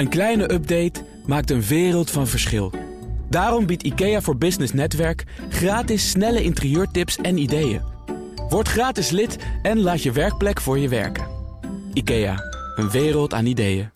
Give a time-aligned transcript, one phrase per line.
[0.00, 2.72] Een kleine update maakt een wereld van verschil.
[3.28, 7.82] Daarom biedt IKEA voor Business Netwerk gratis snelle interieurtips en ideeën.
[8.48, 11.26] Word gratis lid en laat je werkplek voor je werken.
[11.92, 12.36] IKEA,
[12.76, 13.90] een wereld aan ideeën.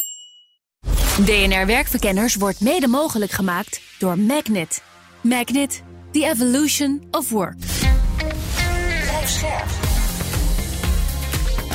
[1.24, 4.82] DNR Werkverkenners wordt mede mogelijk gemaakt door Magnet.
[5.20, 7.56] Magnet, the evolution of work.
[9.02, 9.68] Blijf scherp.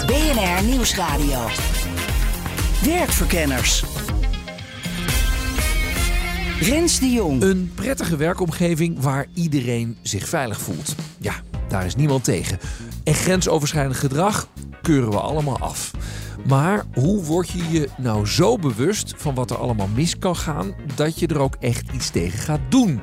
[0.07, 1.47] BNR Nieuwsradio.
[2.83, 3.83] Werkverkenners.
[6.61, 7.41] Rens de Jong.
[7.41, 10.95] Een prettige werkomgeving waar iedereen zich veilig voelt.
[11.19, 11.33] Ja,
[11.67, 12.59] daar is niemand tegen.
[13.03, 14.47] En grensoverschrijdend gedrag
[14.81, 15.91] keuren we allemaal af.
[16.47, 20.73] Maar hoe word je je nou zo bewust van wat er allemaal mis kan gaan
[20.95, 23.01] dat je er ook echt iets tegen gaat doen?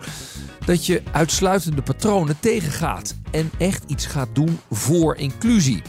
[0.66, 5.82] Dat je uitsluitende patronen tegengaat en echt iets gaat doen voor inclusie.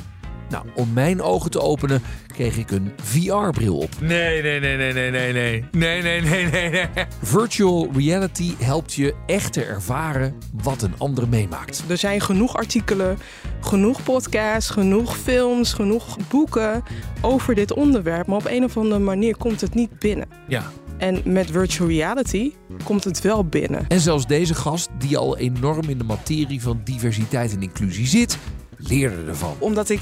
[0.49, 3.89] Nou, om mijn ogen te openen kreeg ik een VR-bril op.
[4.01, 5.65] Nee, nee, nee, nee, nee, nee, nee.
[5.71, 6.87] Nee, nee, nee, nee, nee.
[7.21, 11.83] Virtual reality helpt je echt te ervaren wat een ander meemaakt.
[11.87, 13.17] Er zijn genoeg artikelen,
[13.61, 16.83] genoeg podcasts, genoeg films, genoeg boeken
[17.21, 18.27] over dit onderwerp.
[18.27, 20.27] Maar op een of andere manier komt het niet binnen.
[20.47, 20.71] Ja.
[20.97, 22.51] En met virtual reality
[22.83, 23.85] komt het wel binnen.
[23.87, 28.37] En zelfs deze gast, die al enorm in de materie van diversiteit en inclusie zit,
[28.77, 29.55] leerde ervan.
[29.59, 29.99] Omdat ik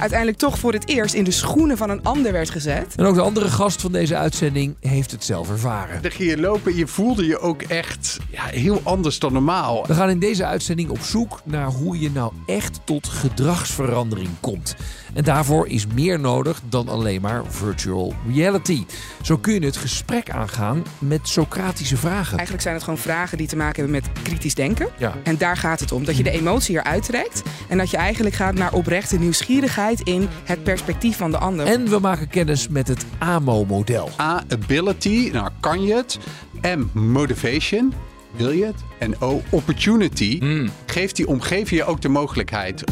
[0.00, 2.94] uiteindelijk toch voor het eerst in de schoenen van een ander werd gezet.
[2.96, 6.02] En ook de andere gast van deze uitzending heeft het zelf ervaren.
[6.02, 9.86] Dan ging je lopen en je voelde je ook echt ja, heel anders dan normaal.
[9.86, 14.76] We gaan in deze uitzending op zoek naar hoe je nou echt tot gedragsverandering komt.
[15.12, 18.84] En daarvoor is meer nodig dan alleen maar virtual reality.
[19.22, 22.32] Zo kun je het gesprek aangaan met Socratische vragen.
[22.32, 24.88] Eigenlijk zijn het gewoon vragen die te maken hebben met kritisch denken.
[24.98, 25.14] Ja.
[25.22, 26.04] En daar gaat het om.
[26.04, 27.42] Dat je de emotie eruit trekt.
[27.68, 31.66] En dat je eigenlijk gaat naar oprechte nieuwsgierigheid in het perspectief van de ander.
[31.66, 34.10] En we maken kennis met het AMO-model.
[34.20, 36.18] A, ability, nou kan je het.
[36.62, 37.92] M, motivation,
[38.36, 38.76] wil je het?
[38.98, 42.84] En O, opportunity, geeft die omgeving je ook de mogelijkheid.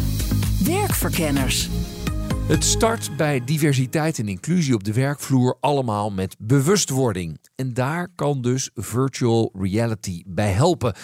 [0.65, 1.69] Werkverkenners.
[2.49, 7.39] Het start bij diversiteit en inclusie op de werkvloer allemaal met bewustwording.
[7.55, 10.95] En daar kan dus virtual reality bij helpen.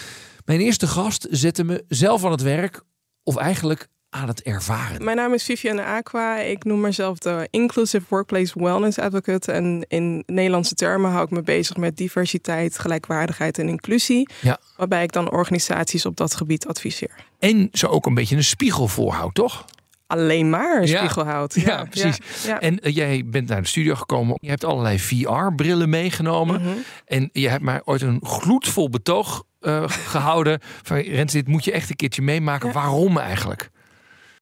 [0.44, 2.82] Mijn eerste gast zette me zelf aan het werk,
[3.22, 5.04] of eigenlijk aan het ervaren.
[5.04, 6.38] Mijn naam is Viviane Aqua.
[6.38, 9.52] Ik noem mezelf de Inclusive Workplace Wellness Advocate.
[9.52, 14.28] En in Nederlandse termen hou ik me bezig met diversiteit, gelijkwaardigheid en inclusie.
[14.40, 14.58] Ja.
[14.76, 17.24] Waarbij ik dan organisaties op dat gebied adviseer.
[17.38, 19.64] En zo ook een beetje een spiegel voorhoudt, toch?
[20.06, 20.98] Alleen maar een Ja.
[20.98, 21.54] spiegel houdt.
[21.60, 22.18] Ja, precies.
[22.46, 22.60] ja.
[22.60, 24.36] En eh, jij bent naar de studio gekomen.
[24.40, 26.60] Je hebt allerlei VR-brillen meegenomen.
[26.62, 26.70] Mhm.
[27.04, 29.84] En je hebt mij ooit een gloedvol betoog eh,
[30.14, 30.58] gehouden.
[30.82, 32.72] Van Rens, dit moet je echt een keertje meemaken.
[32.72, 33.70] Waarom eigenlijk?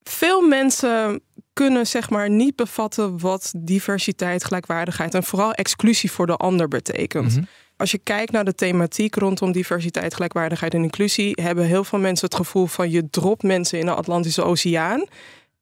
[0.02, 1.20] Veel mensen
[1.52, 7.34] kunnen zeg maar niet bevatten wat diversiteit, gelijkwaardigheid en vooral exclusie voor de ander betekent.
[7.36, 7.44] Mhm.
[7.76, 12.24] Als je kijkt naar de thematiek rondom diversiteit, gelijkwaardigheid en inclusie, hebben heel veel mensen
[12.26, 15.04] het gevoel van je dropt mensen in de Atlantische Oceaan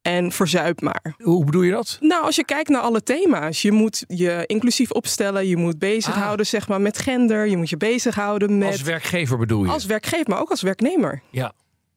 [0.03, 1.15] en verzuip maar.
[1.19, 1.99] Hoe bedoel je dat?
[2.01, 6.47] Nou, als je kijkt naar alle thema's, je moet je inclusief opstellen, je moet bezighouden
[6.47, 9.71] zeg maar met gender, je moet je bezighouden met Als werkgever bedoel je?
[9.71, 11.23] als werkgever, maar ook als werknemer.
[11.31, 11.53] Ja.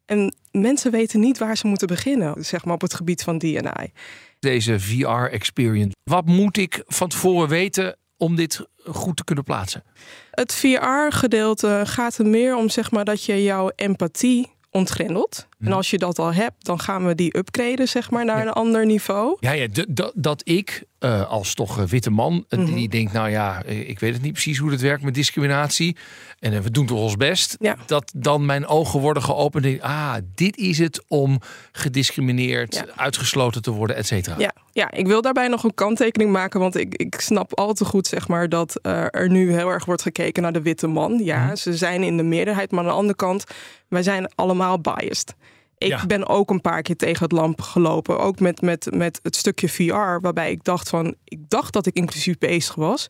[0.06, 3.92] En mensen weten niet waar ze moeten beginnen, zeg maar op het gebied van D&I.
[4.40, 5.96] Deze VR-experience.
[6.04, 9.84] Wat moet ik van tevoren weten om dit goed te kunnen plaatsen?
[10.32, 15.48] Het VR-gedeelte gaat er meer om zeg maar, dat je jouw empathie ontgrendelt.
[15.60, 18.46] En als je dat al hebt, dan gaan we die upgraden zeg maar, naar Ja.
[18.46, 19.38] een ander niveau.
[19.40, 19.68] Ja, ja
[20.16, 22.74] dat ik eh, als toch eh, witte man, eh, Mhm.
[22.74, 25.98] die denkt, nou ja, ik weet het niet precies hoe het werkt met discriminatie.
[26.40, 27.56] En we doen toch ons best.
[27.60, 27.76] Ja.
[27.86, 29.66] Dat dan mijn ogen worden geopend.
[29.66, 31.40] En ah, dit is het om
[31.72, 32.86] gediscrimineerd, Ja.
[32.96, 34.36] uitgesloten te worden, et cetera.
[34.38, 37.86] Ja, ja, ik wil daarbij nog een kanttekening maken, want ik, ik snap al te
[37.86, 38.80] goed zeg maar, dat
[39.12, 41.20] er nu heel erg wordt gekeken naar de witte man.
[41.24, 41.56] Ja, Mhm.
[41.56, 43.44] ze zijn in de meerderheid, maar aan de andere kant,
[43.88, 45.36] wij zijn allemaal biased.
[45.84, 46.06] Ik Ja.
[46.06, 49.70] ben ook een paar keer tegen het lamp gelopen, ook met, met, met het stukje
[49.70, 53.08] VR, waarbij ik dacht van, ik dacht dat ik inclusief bezig was,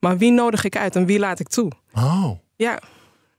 [0.00, 1.70] maar wie nodig ik uit en wie laat ik toe?
[1.94, 2.30] Oh.
[2.56, 2.80] Ja,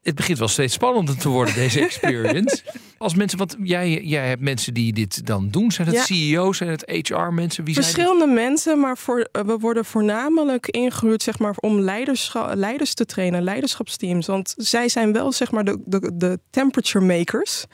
[0.02, 2.64] Het begint wel steeds spannender te worden, deze experience.
[2.98, 5.72] Als mensen, want jij, jij hebt mensen die dit dan doen.
[5.72, 6.04] Zijn het Ja.
[6.04, 7.64] CEO's, zijn het HR-mensen?
[7.64, 7.96] Wie zijn het?
[7.96, 13.06] Verschillende mensen, maar voor, eh, we worden voornamelijk ingehuurd zeg maar, om leiderschap, leiders te
[13.06, 14.28] trainen, leiderschapsteams.
[14.28, 17.66] Want zij zijn wel zeg maar, de, de, de temperature makers.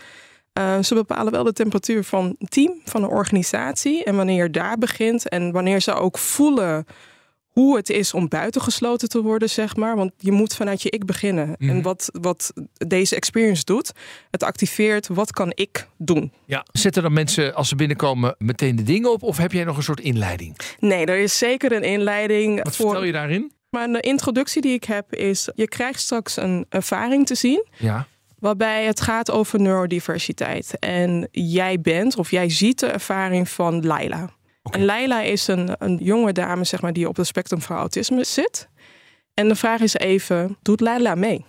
[0.56, 4.04] Eh, ze bepalen wel de temperatuur van een team, van een organisatie.
[4.04, 6.86] En wanneer je daar begint en wanneer ze ook voelen
[7.50, 9.96] hoe het is om buitengesloten te worden, zeg maar.
[9.96, 11.56] Want je moet vanuit je ik beginnen.
[11.58, 11.70] Mhm.
[11.70, 12.54] En wat, wat
[12.88, 13.92] deze experience doet,
[14.32, 16.32] het activeert wat kan ik doen.
[16.46, 16.66] Ja.
[16.72, 19.24] Zetten dan mensen als ze binnenkomen meteen de dingen op?
[19.24, 20.58] Of heb jij nog een soort inleiding?
[20.80, 22.86] Nee, er is zeker een inleiding Wat voor.
[22.86, 23.52] vertel je daarin?
[23.70, 27.66] Maar de introductie die ik heb is: je krijgt straks een ervaring te zien.
[27.78, 28.08] Ja.
[28.46, 30.80] Waarbij het gaat over neurodiversiteit.
[30.80, 34.30] En jij bent of jij ziet de ervaring van Laila.
[34.72, 38.24] En Laila is een, een jonge dame, zeg maar, die op het spectrum van autisme
[38.24, 38.70] zit.
[39.34, 41.46] En de vraag is even: doet Laila mee?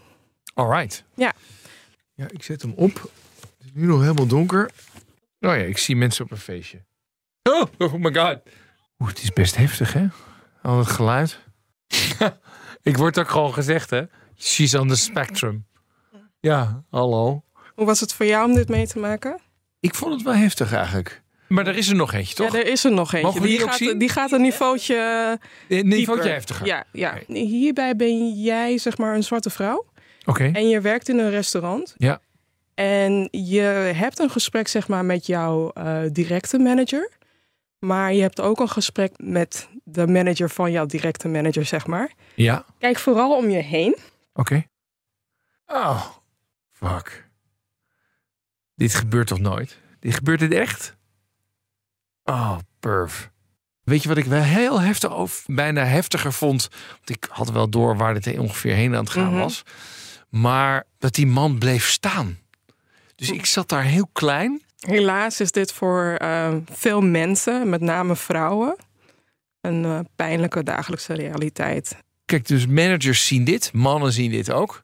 [0.55, 1.05] Alright.
[1.15, 1.33] Ja.
[2.15, 2.95] Ja, ik zet hem op.
[3.41, 4.71] Het is nu nog helemaal donker.
[5.41, 6.85] Oh ja, ik zie mensen op een feestje.
[7.43, 8.39] Oh, oh my god.
[8.99, 10.07] Oeh, het is best heftig, hè?
[10.63, 11.41] Al het geluid.
[12.83, 14.03] ik word ook gewoon gezegd, hè?
[14.37, 15.67] She's on the spectrum.
[16.47, 17.43] Ja, hallo.
[17.75, 19.41] Hoe was het voor jou om dit mee te maken?
[19.81, 21.23] Ik vond het wel heftig eigenlijk.
[21.49, 22.53] Maar er is er nog eentje, toch?
[22.53, 23.41] Ja, er is er nog eentje.
[23.41, 23.99] Die gaat, zien?
[23.99, 25.39] die gaat een niveautje.
[25.69, 26.67] Een niveautje heftiger.
[26.67, 27.19] Ja, ja.
[27.27, 29.85] Hierbij ben jij zeg maar een zwarte vrouw.
[30.25, 30.51] Oké.
[30.53, 31.95] En je werkt in een restaurant.
[31.97, 32.21] Ja.
[32.75, 33.61] En je
[33.97, 37.11] hebt een gesprek zeg maar met jouw eh, directe manager.
[37.79, 42.13] Maar je hebt ook een gesprek met de manager van jouw directe manager, zeg maar.
[42.35, 43.97] Ja, Kijk vooral om je heen.
[44.35, 44.65] oké.
[45.67, 46.07] Oh,
[46.79, 47.29] fuck.
[48.75, 49.79] Dit gebeurt toch nooit?
[50.01, 50.97] Dit gebeurt dit echt?
[52.25, 53.31] Oh, perf.
[53.83, 56.69] Weet je wat ik wel heel heftig of bijna heftiger vond?
[56.97, 59.39] Want ik had wel door waar dit ongeveer heen aan het gaan Mhm.
[59.39, 59.63] was.
[60.29, 62.39] Maar dat die man bleef staan.
[63.15, 64.63] Dus ik zat daar heel klein.
[64.79, 68.77] Helaas is dit voor eh, veel mensen, met name vrouwen,
[69.61, 71.97] een eh, pijnlijke dagelijkse realiteit.
[72.25, 74.83] Kijk, dus managers zien dit, mannen zien dit ook.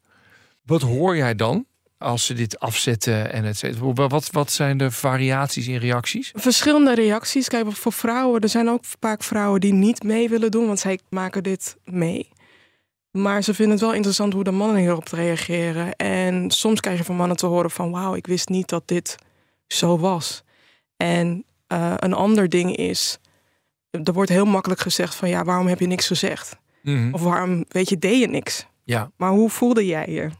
[0.65, 1.67] Wat hoor jij dan
[2.03, 4.09] als ze dit afzetten en et cetera?
[4.09, 6.33] Wat, wat zijn de variaties in reacties?
[6.35, 7.49] Verschillende reacties.
[7.49, 10.99] Kijk, voor vrouwen, er zijn ook vaak vrouwen die niet mee willen doen, want zij
[11.11, 12.29] maken dit mee.
[13.11, 15.97] Maar ze vinden het wel interessant hoe de mannen hierop reageren.
[15.97, 17.91] En soms krijg je van mannen te horen van...
[17.91, 19.17] wauw, ik wist niet dat dit
[19.67, 20.43] zo was.
[20.97, 23.19] En eh, een ander ding is...
[23.91, 25.29] er wordt heel makkelijk gezegd van...
[25.29, 26.57] ja, waarom heb je niks gezegd?
[26.83, 27.15] Mhm.
[27.15, 28.67] Of waarom, weet je, deed je niks?
[28.85, 29.11] Ja.
[29.17, 30.31] Maar hoe voelde jij je?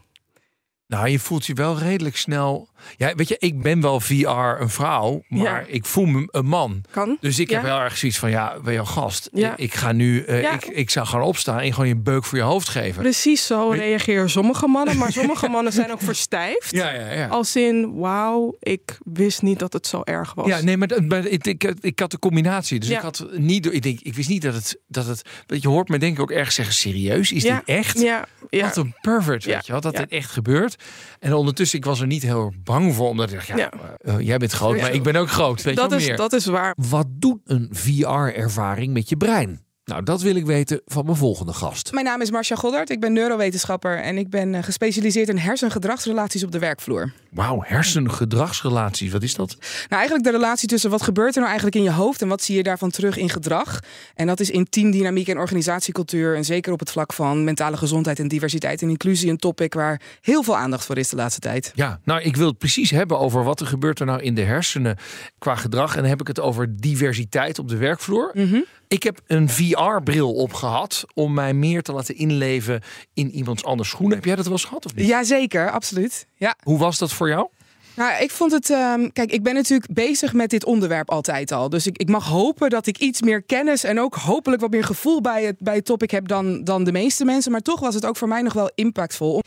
[0.93, 2.69] Nou, je voelt je wel redelijk snel.
[2.97, 4.27] Ja, weet je, ik ben wel VR
[4.61, 5.63] een vrouw, maar Ja.
[5.67, 6.83] ik voel me een man.
[6.91, 7.17] Kan?
[7.19, 7.55] Dus ik Ja.
[7.55, 9.29] heb heel erg zoiets van, ja, ben je een gast?
[9.33, 9.57] Ja.
[9.57, 10.53] Ik, ga nu, Ja.
[10.53, 13.01] ik, ik zou gewoon opstaan en gewoon je beuk voor je hoofd geven.
[13.01, 14.97] Precies zo reageren sommige mannen.
[14.97, 16.71] Maar sommige mannen zijn ook verstijfd.
[16.71, 17.27] Ja, ja, ja.
[17.27, 20.47] Als in, wauw, ik wist niet dat het zo erg was.
[20.47, 20.91] Ja, nee, maar,
[21.25, 22.79] ik, ik, ik had de combinatie.
[22.79, 25.67] Dus ik had niet, ik denk, ik wist niet dat het, dat het, dat je
[25.67, 27.99] hoort me denk ik ook ergens zeggen, serieus, is dit echt?
[28.01, 28.65] Ja, ja.
[28.65, 30.75] Wat een pervert, Ja, weet je wel, dat dit echt gebeurt.
[31.19, 33.71] En ondertussen, ik was er niet heel erg bang voor, omdat ik dacht, ja, Ja.
[33.97, 36.17] eh, jij bent groot, maar ik ben ook groot, weet dat, je is, meer.
[36.17, 36.73] dat is waar.
[36.89, 39.61] Wat doet een VR-ervaring met je brein?
[39.85, 41.91] Nou, dat wil ik weten van mijn volgende gast.
[41.91, 46.43] Mijn naam is Marcia Goddard, ik ben neurowetenschapper en ik ben eh, gespecialiseerd in hersengedragsrelaties
[46.43, 47.11] op de werkvloer.
[47.33, 49.57] Wauw, hersengedragsrelaties, wat is dat?
[49.59, 52.41] Nou, eigenlijk de relatie tussen wat gebeurt er nou eigenlijk in je hoofd en wat
[52.41, 53.79] zie je daarvan terug in gedrag.
[54.15, 58.19] En dat is in teamdynamiek en organisatiecultuur en zeker op het vlak van mentale gezondheid
[58.19, 61.71] en diversiteit en inclusie een topic waar heel veel aandacht voor is de laatste tijd.
[61.75, 64.43] Ja, nou, ik wil het precies hebben over wat er gebeurt er nou in de
[64.43, 64.97] hersenen
[65.37, 65.95] qua gedrag.
[65.95, 68.31] En dan heb ik het over diversiteit op de werkvloer.
[68.33, 68.59] Mhm.
[68.87, 72.81] Ik heb een VR-bril opgehad om mij meer te laten inleven
[73.13, 74.15] in iemands anders schoenen.
[74.15, 75.07] Heb jij dat wel eens gehad of niet?
[75.07, 76.27] Jazeker, absoluut.
[76.35, 76.55] Ja.
[76.63, 77.47] Hoe was dat voor jou?
[77.95, 78.69] Nou, ik vond het.
[78.69, 81.69] ehm, kijk, ik ben natuurlijk bezig met dit onderwerp altijd al.
[81.69, 84.83] Dus ik, ik mag hopen dat ik iets meer kennis en ook hopelijk wat meer
[84.83, 87.51] gevoel bij het, bij het topic heb dan, dan de meeste mensen.
[87.51, 89.41] Maar toch was het ook voor mij nog wel impactvol.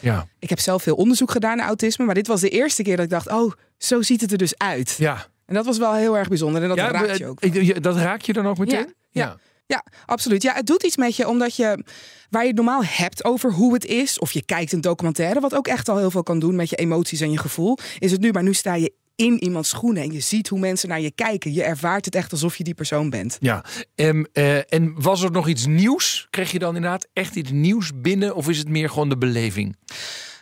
[0.00, 0.26] Ja.
[0.38, 3.04] Ik heb zelf veel onderzoek gedaan naar autisme, maar dit was de eerste keer dat
[3.04, 4.94] ik dacht: oh, zo ziet het er dus uit.
[4.98, 6.62] Ja, En dat was wel heel erg bijzonder.
[6.62, 7.82] En dat ja, raakt je ook.
[7.82, 8.94] Dat raak je dan ook meteen?
[9.10, 9.36] Ja, Ja,
[10.06, 10.42] absoluut.
[10.42, 11.84] Ja, het doet iets met je, omdat je
[12.30, 15.54] waar je het normaal hebt over hoe het is, of je kijkt een documentaire, wat
[15.54, 18.20] ook echt al heel veel kan doen met je emoties en je gevoel, is het
[18.20, 18.32] nu.
[18.32, 21.52] Maar nu sta je in iemands schoenen en je ziet hoe mensen naar je kijken.
[21.52, 23.36] Je ervaart het echt alsof je die persoon bent.
[23.40, 26.26] Ja, Ehm, eh, en was er nog iets nieuws?
[26.30, 28.34] Kreeg je dan inderdaad echt iets nieuws binnen?
[28.34, 29.76] Of is het meer gewoon de beleving?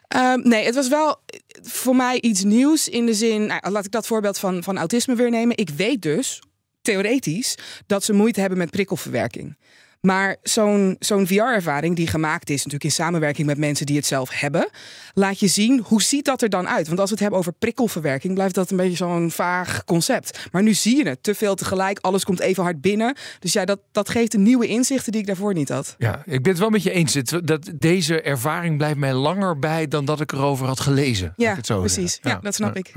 [0.08, 1.20] Ehm, nee, het was wel
[1.62, 3.46] voor mij iets nieuws in de zin.
[3.46, 5.56] Nou, laat ik dat voorbeeld van, van autisme weer nemen.
[5.56, 6.42] Ik weet dus,
[6.86, 7.54] theoretisch,
[7.86, 9.56] dat ze moeite hebben met prikkelverwerking.
[10.00, 14.30] Maar zo'n zo'n VR-ervaring die gemaakt is, natuurlijk in samenwerking met mensen die het zelf
[14.40, 14.68] hebben,
[15.14, 16.86] laat je zien hoe ziet dat er dan uit.
[16.86, 20.48] Want als we het hebben over prikkelverwerking, blijft dat een beetje zo'n vaag concept.
[20.52, 23.16] Maar nu zie je het te veel tegelijk, alles komt even hard binnen.
[23.38, 25.94] Dus ja, dat, dat geeft een nieuwe inzichten die ik daarvoor niet had.
[25.98, 27.12] Ja, ik ben het wel met je eens.
[27.44, 31.32] Dat deze ervaring blijft mij langer bij dan dat ik erover had gelezen.
[31.36, 32.18] Ja, het zo precies.
[32.22, 32.92] Ja, dat snap ik.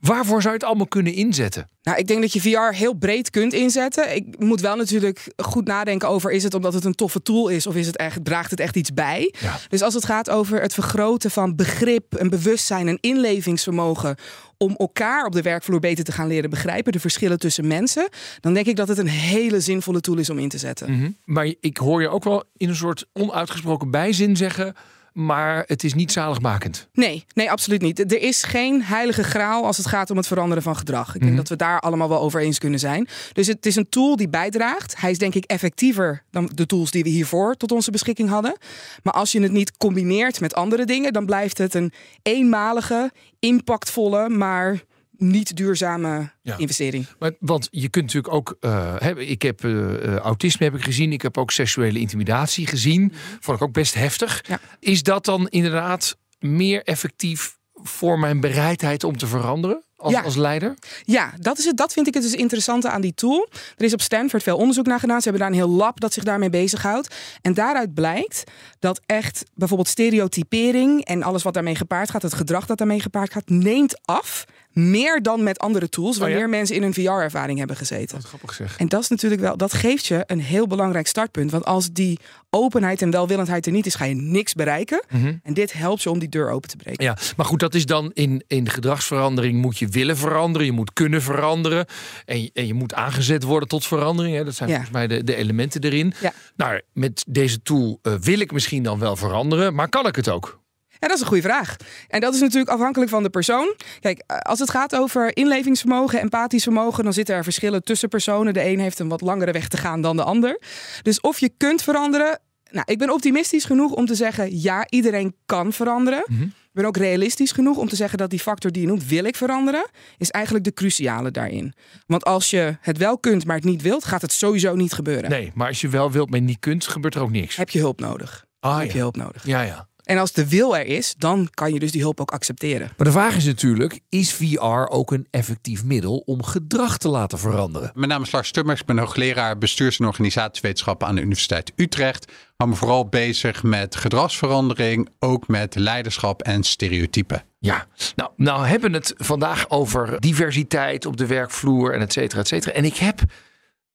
[0.00, 1.68] Waarvoor zou je het allemaal kunnen inzetten?
[1.90, 4.14] Nou, ik denk dat je VR heel breed kunt inzetten.
[4.14, 7.66] Ik moet wel natuurlijk goed nadenken over: is het omdat het een toffe tool is
[7.66, 9.34] of is het echt, draagt het echt iets bij?
[9.40, 9.58] Ja.
[9.68, 14.16] Dus als het gaat over het vergroten van begrip en bewustzijn en inlevingsvermogen
[14.56, 18.08] om elkaar op de werkvloer beter te gaan leren begrijpen, de verschillen tussen mensen,
[18.40, 20.92] dan denk ik dat het een hele zinvolle tool is om in te zetten.
[20.92, 21.10] Mhm.
[21.24, 24.74] Maar ik hoor je ook wel in een soort onuitgesproken bijzin zeggen.
[25.12, 26.88] Maar het is niet zaligmakend.
[26.92, 27.98] Nee, nee, absoluut niet.
[28.12, 31.14] Er is geen heilige graal als het gaat om het veranderen van gedrag.
[31.14, 33.08] Ik denk dat we daar allemaal wel over eens kunnen zijn.
[33.32, 35.00] Dus het is een tool die bijdraagt.
[35.00, 38.56] Hij is denk ik effectiever dan de tools die we hiervoor tot onze beschikking hadden.
[39.02, 44.28] Maar als je het niet combineert met andere dingen, dan blijft het een eenmalige, impactvolle,
[44.28, 44.80] maar
[45.20, 46.56] niet duurzame Ja.
[46.56, 47.06] investering.
[47.18, 48.56] Maar, want je kunt natuurlijk ook.
[48.98, 51.12] hè, ik heb eh, eh, autisme heb ik gezien.
[51.12, 53.12] Ik heb ook seksuele intimidatie gezien.
[53.40, 54.44] Vond ik ook best heftig.
[54.48, 54.58] Ja.
[54.78, 60.20] Is dat dan inderdaad meer effectief voor mijn bereidheid om te veranderen als, Ja.
[60.20, 60.74] als leider?
[61.04, 63.48] Ja, dat, is het, dat vind ik het dus interessante aan die tool.
[63.76, 65.16] Er is op Stanford veel onderzoek naar gedaan.
[65.22, 67.14] Ze hebben daar een heel lab dat zich daarmee bezighoudt.
[67.42, 68.44] En daaruit blijkt
[68.78, 73.32] dat echt bijvoorbeeld stereotypering en alles wat daarmee gepaard gaat, het gedrag dat daarmee gepaard
[73.32, 74.44] gaat, neemt af.
[74.72, 76.46] Meer dan met andere tools, wanneer ja?
[76.46, 78.16] mensen in een VR-ervaring hebben gezeten.
[78.16, 78.76] Wat grappig zeg.
[78.78, 81.50] En dat is natuurlijk wel, dat geeft je een heel belangrijk startpunt.
[81.50, 82.18] Want als die
[82.50, 85.02] openheid en welwillendheid er niet is, ga je niks bereiken.
[85.42, 87.04] En dit helpt je om die deur open te breken.
[87.04, 90.66] Ja, maar goed, dat is dan in, in de gedragsverandering moet je willen veranderen.
[90.66, 91.86] Je moet kunnen veranderen.
[92.24, 94.36] En je, en je moet aangezet worden tot verandering.
[94.36, 94.44] Hè.
[94.44, 94.74] Dat zijn Ja.
[94.74, 96.12] volgens mij de, de elementen erin.
[96.20, 96.32] Ja.
[96.56, 99.74] Nou, met deze tool eh, wil ik misschien dan wel veranderen.
[99.74, 100.59] Maar kan ik het ook?
[101.00, 101.76] Ja, dat is een goede vraag.
[102.08, 103.74] En dat is natuurlijk afhankelijk van de persoon.
[104.00, 108.54] Kijk, eh, als het gaat over inlevingsvermogen, empathisch vermogen, dan zitten er verschillen tussen personen.
[108.54, 110.60] De een heeft een wat langere weg te gaan dan de ander.
[111.02, 112.40] Dus of je kunt veranderen.
[112.70, 116.24] Nou, ik ben optimistisch genoeg om te zeggen: ja, iedereen kan veranderen.
[116.70, 119.24] Ik ben ook realistisch genoeg om te zeggen dat die factor die je noemt, wil
[119.24, 121.74] ik veranderen, is eigenlijk de cruciale daarin.
[122.06, 125.30] Want als je het wel kunt, maar het niet wilt, gaat het sowieso niet gebeuren.
[125.30, 127.56] Nee, maar als je wel wilt, maar niet kunt, gebeurt er ook niks.
[127.56, 128.44] Heb je hulp nodig?
[128.60, 128.92] Ah, heb ja.
[128.92, 129.46] je hulp nodig?
[129.46, 129.88] Ja, ja.
[130.10, 132.92] En als de wil er is, dan kan je dus die hulp ook accepteren.
[132.96, 137.38] Maar de vraag is natuurlijk, is VR ook een effectief middel om gedrag te laten
[137.38, 137.90] veranderen?
[137.94, 138.80] Mijn naam is Lars Stummers.
[138.80, 142.32] Ik ben hoogleraar bestuurs- en organisatiewetenschappen aan de Universiteit Utrecht.
[142.56, 147.44] Hou me vooral bezig met gedragsverandering, ook met leiderschap en stereotypen.
[147.58, 147.86] Ja,
[148.16, 152.48] nou, nou hebben we het vandaag over diversiteit op de werkvloer en et cetera, et
[152.48, 152.74] cetera.
[152.74, 153.20] En ik heb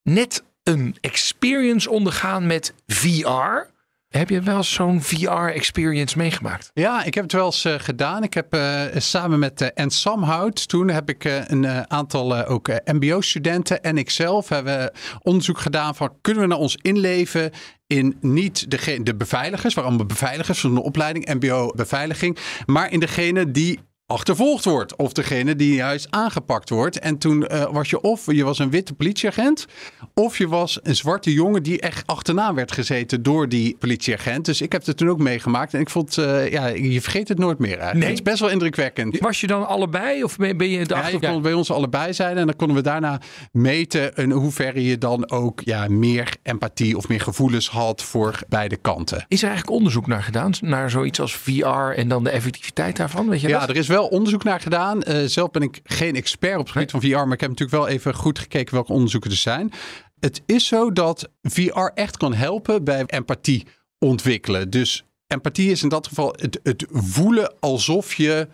[0.04, 3.74] net een experience ondergaan met VR.
[4.18, 6.72] Heb je wel zo'n VR-experience meegemaakt?
[6.74, 8.24] Ja, ik heb het wel eens eh, gedaan.
[8.24, 12.36] Ik heb eh, samen met uh, En Samhout, toen heb ik eh, een eh, aantal
[12.36, 14.92] eh, ook eh, mbo-studenten en ikzelf hebben
[15.22, 17.52] onderzoek gedaan van kunnen we nou ons inleven
[17.88, 23.52] in niet degene, de beveiligers, waar allemaal beveiligers van de opleiding, mbo-beveiliging, maar in degene
[23.52, 24.96] die achtervolgd wordt.
[24.96, 27.00] Of degene die juist aangepakt wordt.
[27.00, 29.66] En toen eh, was je of je was een witte politieagent.
[30.14, 34.46] Of je was een zwarte jongen die echt achterna werd gezeten door die politieagent.
[34.46, 35.74] Dus ik heb het toen ook meegemaakt.
[35.74, 38.00] En ik vond, eh, ja, je vergeet het nooit meer eigenlijk.
[38.00, 38.08] Nee.
[38.10, 39.20] Het is best wel indrukwekkend.
[39.20, 41.22] Was je dan allebei of ben je de Ja, achter...
[41.22, 43.20] je kon bij ons allebei zijn en dan konden we daarna
[43.52, 48.76] meten in hoeverre je dan ook ja, meer empathie of meer gevoelens had voor beide
[48.76, 49.26] kanten.
[49.28, 50.52] Is er eigenlijk onderzoek naar gedaan?
[50.62, 53.30] Naar zoiets als VR en dan de effectiviteit daarvan?
[53.30, 53.70] Weet je Ja, dat?
[53.70, 55.04] er is wel onderzoek naar gedaan.
[55.04, 57.78] Eh, zelf ben ik geen expert op het gebied van VR, maar ik heb natuurlijk
[57.78, 59.72] wel even goed gekeken welke onderzoeken er zijn.
[60.20, 63.66] Het is zo dat VR echt kan helpen bij empathie
[64.00, 64.70] ontwikkelen.
[64.70, 68.48] Dus empathie is in dat geval het, het voelen alsof je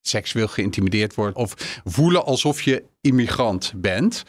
[0.00, 4.24] seksueel geïntimideerd wordt of voelen alsof je immigrant bent.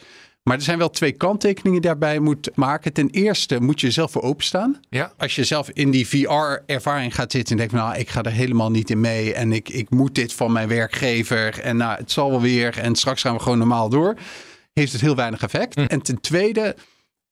[0.48, 2.92] Maar er zijn wel twee kanttekeningen daarbij moet maken.
[2.92, 4.80] Ten eerste moet je zelf voor openstaan.
[4.88, 5.12] Ja.
[5.16, 8.70] Als je zelf in die VR-ervaring gaat zitten en denkt, nou, ik ga er helemaal
[8.70, 12.30] niet in mee en ik, ik moet dit van mijn werkgever en nou, het zal
[12.30, 14.14] wel weer en straks gaan we gewoon normaal door,
[14.72, 15.74] heeft het heel weinig effect.
[15.76, 16.76] En ten tweede,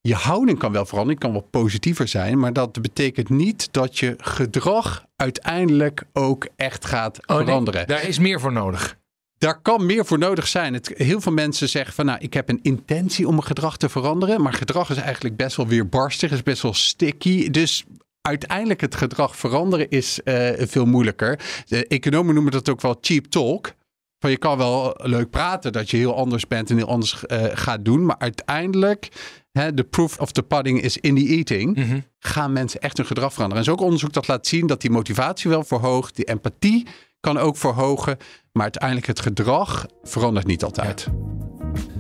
[0.01, 4.15] je houding kan wel veranderen, kan wel positiever zijn, maar dat betekent niet dat je
[4.19, 7.87] gedrag uiteindelijk ook echt gaat Oh, nee, veranderen.
[7.87, 8.97] daar is meer voor nodig.
[9.39, 10.81] Daar kan meer voor nodig zijn.
[10.95, 14.43] Heel veel mensen zeggen van nou, ik heb een intentie om mijn gedrag te veranderen.
[14.43, 17.51] Maar gedrag is eigenlijk best wel weer barstig, is best wel sticky.
[17.51, 17.85] Dus
[18.21, 21.41] uiteindelijk het gedrag veranderen is eh, veel moeilijker.
[21.67, 23.73] De economen noemen dat ook wel cheap talk.
[24.19, 27.45] Van je kan wel leuk praten dat je heel anders bent en heel anders eh,
[27.53, 28.05] gaat doen.
[28.05, 29.09] Maar uiteindelijk,
[29.55, 31.77] de proof of the pudding is in the eating.
[31.77, 32.01] Mhm.
[32.19, 33.63] Gaan mensen echt hun gedrag veranderen.
[33.63, 36.17] En er is ook onderzoek dat laat zien dat die motivatie wel verhoogt.
[36.17, 36.87] Die empathie
[37.21, 38.17] kan ook verhogen.
[38.53, 41.09] Maar uiteindelijk het gedrag verandert niet altijd.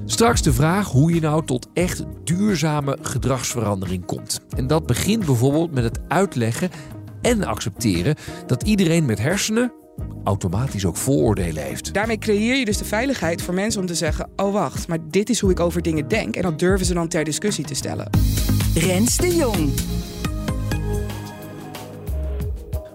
[0.04, 4.40] Straks de vraag hoe je nou tot echt duurzame gedragsverandering komt.
[4.56, 6.70] En dat begint bijvoorbeeld met het uitleggen
[7.22, 9.72] en accepteren dat iedereen met hersenen
[10.24, 11.94] automatisch ook vooroordelen heeft.
[11.94, 15.30] Daarmee creëer je dus de veiligheid voor mensen om te zeggen: Oh, wacht, maar dit
[15.30, 16.36] is hoe ik over dingen denk.
[16.36, 18.10] En dat durven ze dan ter discussie te stellen.
[18.74, 19.72] Rens de Jong.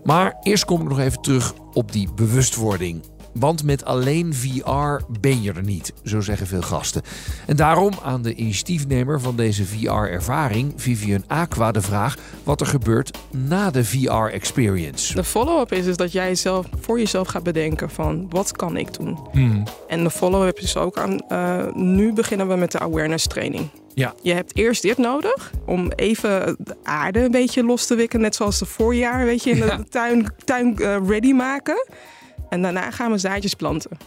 [0.04, 3.02] Maar eerst kom ik nog even terug op die bewustwording.
[3.40, 7.02] Want met alleen VR ben je er niet, zo zeggen veel gasten.
[7.48, 13.18] En daarom aan de initiatiefnemer van deze VR-ervaring, Vivian Aqua, de vraag wat er gebeurt
[13.32, 15.14] na de VR-experience.
[15.16, 18.94] De follow-up is, is dat jij zelf voor jezelf gaat bedenken van wat kan ik
[18.94, 19.18] doen.
[19.32, 19.64] Hmm.
[19.88, 23.68] En de follow-up is ook aan, eh, nu beginnen we met de awareness training.
[23.94, 24.14] Ja.
[24.22, 28.22] Je hebt eerst dit nodig om even de aarde een beetje los te wikken.
[28.22, 29.84] Net zoals de voorjaar, weet je, in de Ja.
[29.90, 31.86] tuin, tuin eh, ready maken.
[32.50, 33.98] En daarna gaan we zaadjes planten.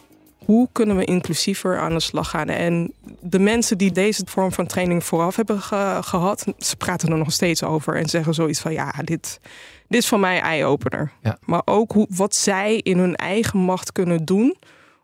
[0.45, 2.49] Hoe kunnen we inclusiever aan de slag gaan?
[2.49, 7.19] En de mensen die deze vorm van training vooraf hebben ge- gehad, ze praten er
[7.19, 9.41] nog steeds over en zeggen zoiets van ja, dit,
[9.89, 11.13] dit is voor mij eye-opener.
[11.23, 11.39] Ja.
[11.45, 14.57] Maar ook hoe, wat zij in hun eigen macht kunnen doen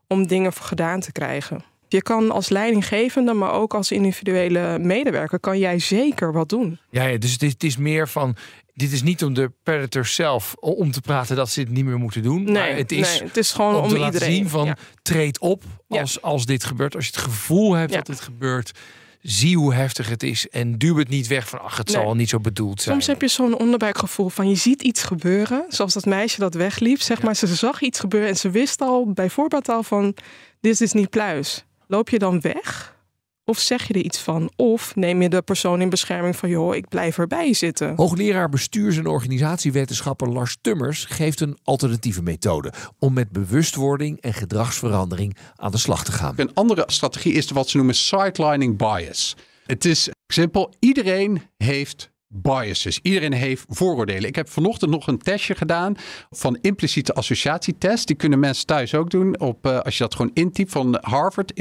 [0.07, 1.63] om dingen gedaan te krijgen.
[1.89, 6.79] Je kan als leidinggevende, maar ook als individuele medewerker, kan jij zeker wat doen.
[6.91, 8.37] Ja, ja, dus het is, het is meer van.
[8.79, 11.99] Dit is niet om de predators zelf om te praten dat ze het niet meer
[11.99, 12.43] moeten doen.
[12.43, 14.77] Nee, maar het is nee, het is gewoon om, om, te laten zien van Ja.
[15.03, 16.01] treed op Ja.
[16.01, 16.95] als, als dit gebeurt.
[16.95, 17.97] Als je het gevoel hebt Ja.
[17.97, 18.73] dat het gebeurt,
[19.21, 22.15] zie hoe heftig het is en duw het niet weg van ach, het zal wel
[22.15, 22.95] niet zo bedoeld zijn.
[22.95, 25.65] Soms heb je zo'n onderbuikgevoel van je ziet iets gebeuren.
[25.69, 27.01] Zoals dat meisje dat wegliep.
[27.01, 30.15] Zeg maar, ze zag iets gebeuren en ze wist al bijvoorbeeld al van
[30.61, 31.65] dit is niet pluis.
[31.87, 32.97] Loop je dan weg?
[33.49, 34.51] Of zeg je er iets van?
[34.57, 37.97] Of neem je de persoon in bescherming van joh, ik blijf erbij zitten.
[37.97, 45.37] Hoogleraar bestuurs- en organisatiewetenschapper Lars Tummers geeft een alternatieve methode om met bewustwording en gedragsverandering
[45.57, 46.35] aan de slag te gaan.
[46.37, 49.37] Een andere strategie is wat ze noemen sidelining bias.
[49.67, 52.99] Het is simpel, iedereen heeft biases.
[53.03, 54.29] Iedereen heeft vooroordelen.
[54.29, 55.95] Ik heb vanochtend nog een testje gedaan
[56.31, 58.07] van impliciete associatietest.
[58.07, 59.41] Die kunnen mensen thuis ook doen.
[59.41, 61.53] Op, eh, als je dat gewoon intypt van Harvard,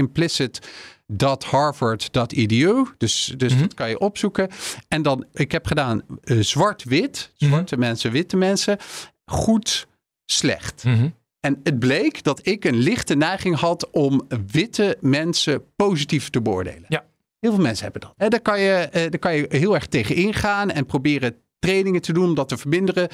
[1.07, 2.85] implicit.harvard.edu.
[2.97, 4.49] Dus, dus dat kan je opzoeken.
[4.87, 7.31] En dan, ik heb gedaan eh, zwart-wit.
[7.35, 8.77] Zwarte mensen, witte mensen.
[9.25, 9.87] Goed,
[10.25, 10.83] slecht.
[10.83, 11.09] Mhm.
[11.39, 16.85] En het bleek dat ik een lichte neiging had om witte mensen positief te beoordelen.
[16.87, 17.05] Ja.
[17.39, 18.13] Heel veel mensen hebben dat.
[18.17, 22.01] En daar, kan je, eh, daar kan je heel erg tegen ingaan en proberen trainingen
[22.01, 23.09] te doen om dat te verminderen.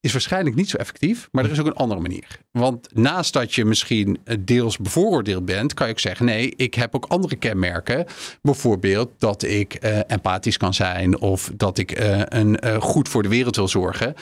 [0.00, 2.38] Is waarschijnlijk niet zo effectief, maar er is ook een andere manier.
[2.50, 6.74] Want naast dat je misschien eh, deels bevooroordeeld bent, kan je ook zeggen: nee, ik
[6.74, 8.06] heb ook andere kenmerken.
[8.42, 13.28] Bijvoorbeeld dat ik eh, empathisch kan zijn of dat ik eh, een, goed voor de
[13.28, 14.14] wereld wil zorgen.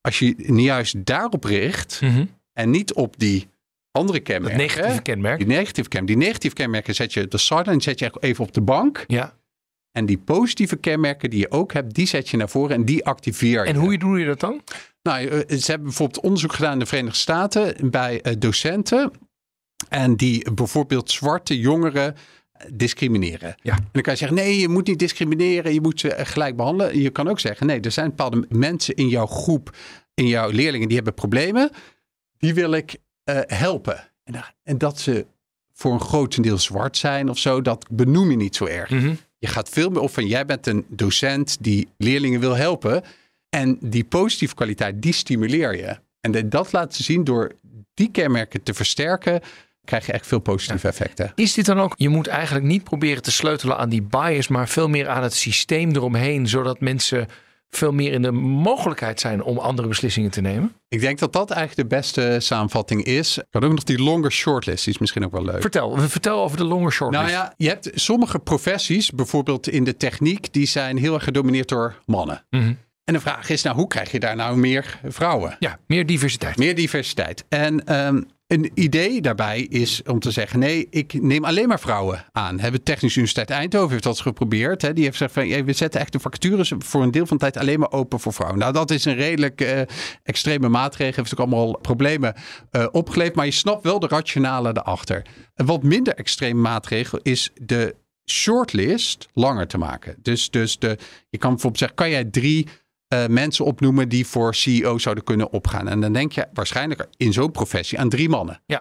[0.00, 2.24] Als je je juist daarop richt, Mhm.
[2.52, 3.48] en niet op die
[3.92, 4.58] andere Dat kenmerken.
[4.60, 5.38] negatieve kenmerk.
[5.38, 6.16] Die negatieve kenmerken.
[6.18, 9.04] Die negatieve kenmerken zet je de sideline zet je even op de bank.
[9.06, 9.34] Ja.
[9.92, 13.04] En die positieve kenmerken die je ook hebt, die zet je naar voren en die
[13.04, 13.68] activeer je.
[13.72, 14.60] En hoe doe je dat dan?
[15.02, 19.10] Nou, eh, ze hebben bijvoorbeeld onderzoek gedaan in de Verenigde Staten bij eh, docenten.
[19.88, 22.16] En die bijvoorbeeld zwarte jongeren
[22.52, 23.54] eh, discrimineren.
[23.62, 23.76] Ja.
[23.76, 25.74] En dan kan je zeggen, nee, je moet niet discrimineren.
[25.74, 26.98] Je moet ze gelijk behandelen.
[26.98, 29.76] Je kan ook zeggen, nee, er zijn bepaalde mensen in jouw groep,
[30.14, 31.70] in jouw leerlingen, die hebben problemen.
[32.38, 32.96] Die wil ik
[33.46, 34.10] helpen.
[34.24, 35.26] En, en dat ze
[35.72, 38.90] voor een grotendeel zwart zijn of zo, dat benoem je niet zo erg.
[38.90, 39.14] Mhm.
[39.38, 43.02] Je gaat veel meer op van jij bent een docent die leerlingen wil helpen.
[43.50, 45.98] En die positieve kwaliteit, die stimuleer je.
[46.20, 47.52] En dat laten zien door
[47.94, 49.40] die kenmerken te versterken,
[49.84, 51.32] krijg je echt veel positieve effecten.
[51.34, 54.68] Is dit dan ook, je moet eigenlijk niet proberen te sleutelen aan die bias, maar
[54.68, 57.26] veel meer aan het systeem eromheen, zodat mensen
[57.70, 60.72] veel meer in de mogelijkheid zijn om andere beslissingen te nemen?
[60.88, 63.38] Ik denk dat dat eigenlijk de beste samenvatting is.
[63.38, 65.60] Ik had ook nog die longer shortlist, die is misschien ook wel leuk.
[65.60, 67.24] Vertel, vertel over de longer shortlist.
[67.24, 71.68] Nou ja, je hebt sommige professies, bijvoorbeeld in de techniek, die zijn heel erg gedomineerd
[71.68, 72.44] door mannen.
[72.50, 72.72] Mhm.
[73.10, 75.56] En de vraag is nou, hoe krijg je daar nou meer vrouwen?
[75.58, 76.56] Ja, meer diversiteit.
[76.56, 77.44] Meer diversiteit.
[77.48, 82.24] En ehm, een idee daarbij is om te zeggen: nee, ik neem alleen maar vrouwen
[82.32, 82.60] aan.
[82.60, 84.82] Hebben Technische Universiteit Eindhoven heeft dat geprobeerd.
[84.82, 84.92] Hè.
[84.92, 87.42] Die heeft gezegd: van, ja, we zetten echt de vacatures voor een deel van de
[87.42, 88.58] tijd alleen maar open voor vrouwen.
[88.58, 89.80] Nou, dat is een redelijk eh,
[90.22, 91.22] extreme maatregel.
[91.22, 92.34] Heeft ook allemaal problemen
[92.70, 93.36] eh, opgeleverd.
[93.36, 95.26] Maar je snapt wel de rationale erachter.
[95.54, 97.94] Een wat minder extreme maatregel is de
[98.30, 100.16] shortlist langer te maken.
[100.22, 100.98] Dus, dus de,
[101.30, 102.68] je kan bijvoorbeeld zeggen: kan jij drie
[103.10, 105.88] eh, mensen opnoemen die voor CEO zouden kunnen opgaan.
[105.88, 108.62] En dan denk je waarschijnlijk in zo'n professie aan drie mannen.
[108.66, 108.78] Ja.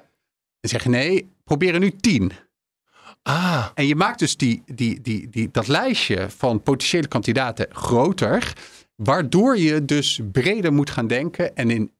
[0.60, 2.32] Dan zeg je nee, probeer er nu tien.
[3.24, 8.54] Ah, En je maakt dus die, die, die, die, dat lijstje van potentiële kandidaten groter.
[8.96, 11.92] Waardoor je dus breder moet gaan denken en in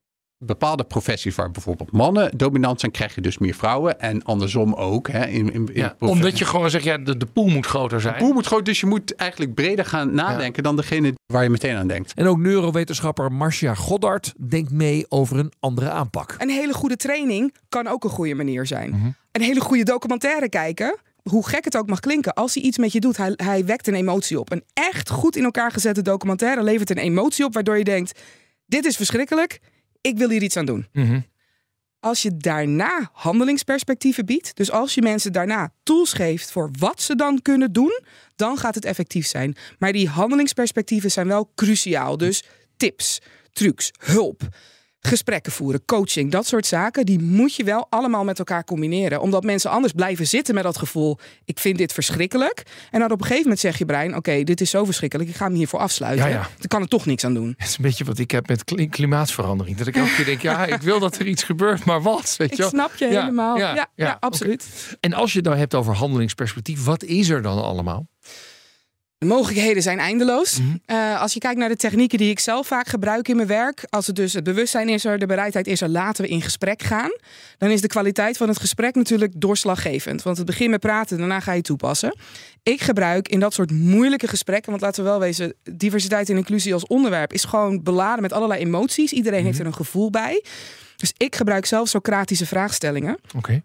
[0.44, 4.00] bepaalde professies waar bijvoorbeeld mannen dominant zijn, krijg je dus meer vrouwen.
[4.00, 5.08] En andersom ook.
[5.08, 8.00] Hè, in, in, in Ja, omdat je gewoon zegt, ja, de, de pool moet groter
[8.00, 8.22] zijn.
[8.22, 11.76] Hoe moet groot, dus je moet eigenlijk breder gaan nadenken dan degene waar je meteen
[11.76, 12.12] aan denkt.
[12.14, 16.34] En ook neurowetenschapper Marcia Goddard denkt mee over een andere aanpak.
[16.38, 18.90] Een hele goede training kan ook een goede manier zijn.
[18.90, 19.10] Mhm.
[19.32, 20.98] Een hele goede documentaire kijken.
[21.22, 23.86] Hoe gek het ook mag klinken, als hij iets met je doet, hij, hij wekt
[23.86, 24.52] een emotie op.
[24.52, 28.20] Een echt goed in elkaar gezette documentaire levert een emotie op, waardoor je denkt:
[28.66, 29.60] dit is verschrikkelijk,
[30.00, 30.86] ik wil hier iets aan doen.
[30.92, 31.20] Mhm.
[32.00, 37.14] Als je daarna handelingsperspectieven biedt, dus als je mensen daarna tools geeft voor wat ze
[37.16, 38.00] dan kunnen doen,
[38.36, 39.56] dan gaat het effectief zijn.
[39.78, 42.16] Maar die handelingsperspectieven zijn wel cruciaal.
[42.16, 42.44] Dus
[42.76, 43.20] tips,
[43.52, 44.48] trucs, hulp,
[45.00, 49.20] gesprekken voeren, coaching, dat soort zaken, die moet je wel allemaal met elkaar combineren.
[49.20, 52.62] Omdat mensen anders blijven zitten met dat gevoel, ik vind dit verschrikkelijk.
[52.90, 55.36] En dan op een gegeven moment zeg je brein, oké, dit is zo verschrikkelijk, ik
[55.36, 56.28] ga me hiervoor afsluiten.
[56.28, 56.40] Ja, ja.
[56.58, 57.54] Dan kan er toch niks aan doen.
[57.56, 59.76] Het is een beetje wat ik heb met kli- klimaatverandering.
[59.76, 62.34] Dat ik elke keer denk, ja, ik wil dat er iets gebeurt, maar wat?
[62.38, 63.56] Weet je Ik snap je Ja, helemaal.
[63.56, 64.96] ja, Ja, ja, ja, absoluut.
[65.00, 68.06] En als je het nou hebt over handelingsperspectief, wat is er dan allemaal?
[69.20, 70.58] De mogelijkheden zijn eindeloos.
[70.58, 70.76] Mhm.
[70.86, 73.86] Eh, als je kijkt naar de technieken die ik zelf vaak gebruik in mijn werk,
[73.90, 76.82] als het dus het bewustzijn is er, de bereidheid is er, laten we in gesprek
[76.82, 77.10] gaan,
[77.58, 80.22] dan is de kwaliteit van het gesprek natuurlijk doorslaggevend.
[80.22, 82.16] Want het begint met praten, daarna ga je toepassen.
[82.62, 86.74] Ik gebruik in dat soort moeilijke gesprekken, want laten we wel wezen, diversiteit en inclusie
[86.74, 89.12] als onderwerp is gewoon beladen met allerlei emoties.
[89.12, 90.42] Iedereen heeft er een gevoel bij.
[91.00, 93.18] Dus ik gebruik zelf Socratische vraagstellingen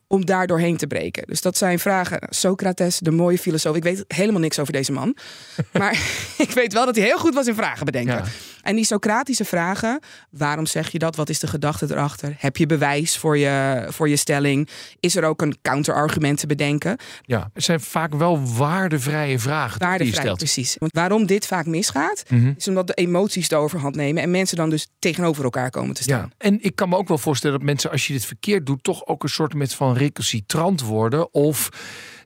[0.07, 1.23] om daar doorheen te breken.
[1.27, 2.19] Dus dat zijn vragen.
[2.29, 3.75] Socrates, de mooie filosoof.
[3.75, 5.15] Ik weet helemaal niks over deze man.
[5.73, 5.91] Maar
[6.37, 8.15] ik weet wel dat hij heel goed was in vragen bedenken.
[8.15, 8.23] Ja.
[8.61, 9.99] En die Socratische vragen.
[10.29, 11.15] Waarom zeg je dat?
[11.15, 12.35] Wat is de gedachte erachter?
[12.37, 14.69] Heb je bewijs voor je, voor je stelling?
[14.99, 16.97] Is er ook een counterargument te bedenken?
[17.21, 20.37] Ja, het zijn vaak wel waardevrije vragen die je stelt.
[20.37, 20.75] precies.
[20.79, 22.53] Want waarom dit vaak misgaat, Mhm.
[22.57, 26.03] is omdat de emoties de overhand nemen en mensen dan dus tegenover elkaar komen te
[26.03, 26.19] staan.
[26.19, 28.83] Ja, en ik kan me ook wel voorstellen dat mensen, als je dit verkeerd doet,
[28.83, 31.33] toch ook een soort met van recalcitrant worden.
[31.33, 31.69] Of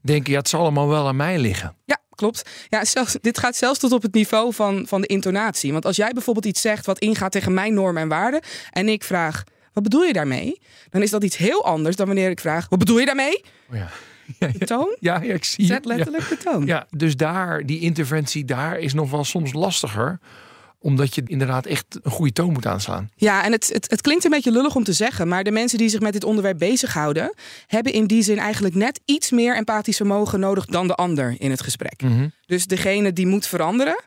[0.02, 1.76] denken, ja, het zal allemaal wel aan mij liggen.
[1.86, 2.50] Ja, klopt.
[2.70, 5.72] Ja, zelfs, dit gaat zelfs tot op het niveau van, van de intonatie.
[5.72, 8.42] Want als jij bijvoorbeeld iets zegt wat ingaat tegen mijn normen en waarden.
[8.72, 10.62] en ik vraag, wat bedoel je daarmee?
[10.90, 13.44] Dan is dat iets heel anders dan wanneer ik vraag, wat bedoel je daarmee?
[13.70, 13.90] Oh ja.
[14.40, 14.96] Ja, De ja, toon?
[15.00, 15.66] ja, ja, ik zie.
[15.66, 16.66] Zet letterlijk de toon.
[16.66, 16.76] Ja.
[16.76, 20.20] ja, dus daar, die interventie daar is nog wel soms lastiger.
[20.82, 23.10] Omdat je inderdaad echt een goede toon moet aanslaan.
[23.15, 25.78] Ja, en het, het, het klinkt een beetje lullig om te zeggen, maar de mensen
[25.78, 27.34] die zich met dit onderwerp bezighouden,
[27.68, 31.52] hebben in die zin eigenlijk net iets meer empathisch vermogen nodig dan de ander in
[31.52, 32.02] het gesprek.
[32.46, 34.04] Dus degene die moet veranderen,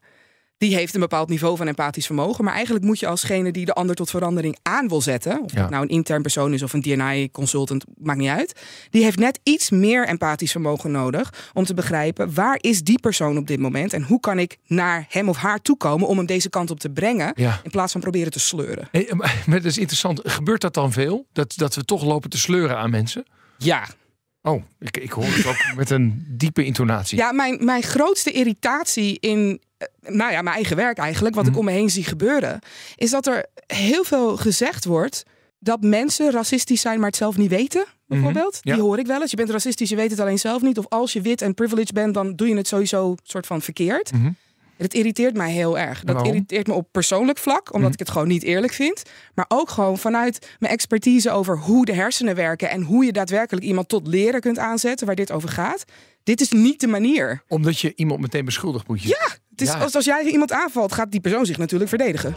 [0.63, 2.45] die heeft een bepaald niveau van empathisch vermogen.
[2.45, 5.61] Maar eigenlijk moet je alsgene die de ander tot verandering aan wil zetten, of Ja.
[5.61, 8.61] het nou een intern persoon is of een DNI-consultant, maakt niet uit.
[8.91, 13.37] Die heeft net iets meer empathisch vermogen nodig om te begrijpen waar is die persoon
[13.37, 16.49] op dit moment en hoe kan ik naar hem of haar toekomen om hem deze
[16.51, 17.61] kant op te brengen, Ja.
[17.63, 18.89] in plaats van proberen te sleuren.
[18.91, 20.21] Hey, maar dat is interessant.
[20.25, 21.27] Gebeurt dat dan veel?
[21.33, 23.25] Dat, dat we toch lopen te sleuren aan mensen?
[23.59, 23.87] Ja,
[24.43, 27.19] Oh, ik, ik hoor het ook met een diepe intonatie.
[27.19, 31.51] Ja, mijn, mijn grootste irritatie in eh, nou ja, mijn eigen werk eigenlijk, wat ik
[31.51, 31.59] Mhm.
[31.59, 32.59] om me heen zie gebeuren,
[32.97, 35.23] is dat er heel veel gezegd wordt
[35.59, 37.85] dat mensen racistisch zijn, maar het zelf niet weten.
[38.07, 38.53] Bijvoorbeeld.
[38.59, 38.75] Mhm, ja.
[38.75, 39.31] Die hoor ik wel eens.
[39.31, 40.79] Je bent racistisch, je weet het alleen zelf niet.
[40.79, 44.13] Of als je wit en privileged bent, dan doe je het sowieso soort van verkeerd.
[44.13, 44.31] Mhm.
[44.83, 46.01] Het irriteert mij heel erg.
[46.05, 47.93] Dat irriteert me op persoonlijk vlak, omdat Mhm.
[47.93, 49.03] ik het gewoon niet eerlijk vind.
[49.35, 53.67] Maar ook gewoon vanuit mijn expertise over hoe de hersenen werken en hoe je daadwerkelijk
[53.67, 55.85] iemand tot leren kunt aanzetten, waar dit over gaat.
[56.23, 57.43] Dit is niet de manier.
[57.49, 59.09] Omdat je iemand meteen beschuldigt moet je.
[59.09, 59.79] Ja, het is Ja.
[59.79, 62.35] als, als jij iemand aanvalt, gaat die persoon zich natuurlijk verdedigen.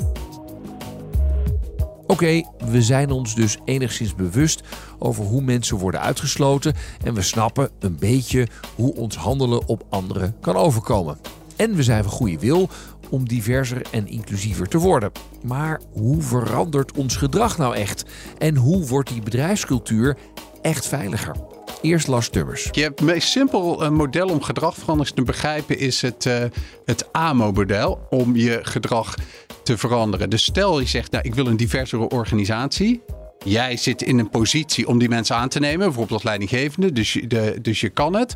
[2.07, 4.61] Oké, we zijn ons dus enigszins bewust
[4.99, 10.35] over hoe mensen worden uitgesloten en we snappen een beetje hoe ons handelen op anderen
[10.41, 11.17] kan overkomen.
[11.55, 12.69] En we zijn van goede wil
[13.09, 15.11] om diverser en inclusiever te worden.
[15.43, 18.05] Maar hoe verandert ons gedrag nou echt?
[18.37, 20.17] En hoe wordt die bedrijfscultuur
[20.61, 21.35] echt veiliger?
[21.81, 22.69] Eerst Lars Tubbers.
[22.71, 26.43] Je hebt het meest simpel een model om gedragsverandering te begrijpen is het, eh,
[26.85, 29.15] het AMO-model om je gedrag
[29.63, 30.29] te veranderen.
[30.29, 33.01] Dus stel je zegt, nou, ik wil een diversere organisatie.
[33.43, 36.91] Jij zit in een positie om die mensen aan te nemen, bijvoorbeeld als leidinggevende.
[36.91, 38.33] Dus je, de, dus je kan het.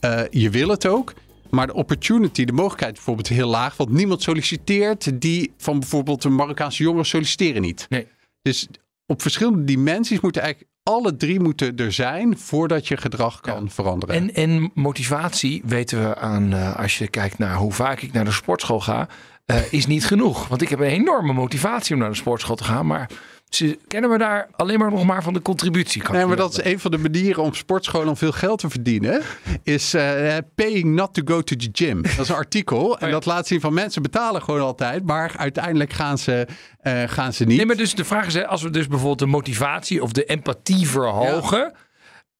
[0.00, 1.14] Eh, je wil het ook.
[1.50, 3.76] Maar de opportunity, de mogelijkheid bijvoorbeeld heel laag.
[3.76, 7.86] Want niemand solliciteert die van bijvoorbeeld een Marokkaanse jongeren solliciteren niet.
[7.88, 8.06] Nee.
[8.42, 8.68] Dus
[9.06, 14.14] op verschillende dimensies moeten eigenlijk alle drie moeten er zijn voordat je gedrag kan veranderen.
[14.14, 18.24] En, en motivatie weten we aan, eh, als je kijkt naar hoe vaak ik naar
[18.24, 19.08] de sportschool ga,
[19.44, 20.48] eh, is niet genoeg.
[20.48, 22.86] Want ik heb een enorme motivatie om naar de sportschool te gaan.
[22.86, 23.10] Maar
[23.48, 26.02] Ze kennen me daar alleen maar nog maar van de contributie.
[26.10, 29.22] Nee, maar dat is een van de manieren om sportscholen om veel geld te verdienen.
[29.62, 32.02] Is eh, paying not to go to the gym.
[32.02, 32.98] Dat is een artikel.
[32.98, 35.04] En dat laat zien van mensen betalen gewoon altijd.
[35.04, 36.46] Maar uiteindelijk gaan ze,
[36.80, 37.56] eh, gaan ze niet.
[37.56, 40.24] Nee, maar dus de vraag is, hè, als we dus bijvoorbeeld de motivatie of de
[40.24, 41.72] empathie verhogen.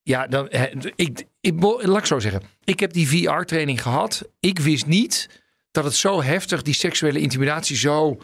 [0.03, 0.49] Ja, dan,
[0.97, 2.43] ik, ik, laat ik zo zeggen.
[2.65, 4.29] Ik heb die VR-training gehad.
[4.41, 5.29] Ik wist niet
[5.71, 8.19] dat het zo heftig, die seksuele intimidatie zo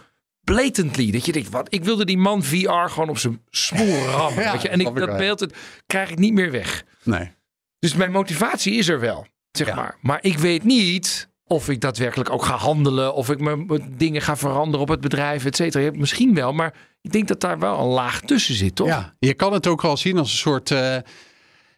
[0.44, 1.11] blatantly.
[1.11, 1.66] Dat je denkt, wat?
[1.74, 4.42] Ik wilde die man VR gewoon op zijn smoel rammen.
[4.42, 4.68] Ja, weet je?
[4.68, 5.54] En ik, dat beeld het,
[5.87, 6.85] krijg ik niet meer weg.
[7.02, 7.30] Nee.
[7.78, 9.74] Dus mijn motivatie is er wel, zeg Ja.
[9.74, 9.96] maar.
[10.00, 13.14] Maar ik weet niet of ik daadwerkelijk ook ga handelen.
[13.14, 15.90] Of ik mijn mijn dingen ga veranderen op het bedrijf, et cetera.
[15.94, 18.87] Misschien wel, maar ik denk dat daar wel een laag tussen zit, toch?
[18.87, 20.70] Ja, je kan het ook wel zien als een soort.
[20.70, 20.96] eh,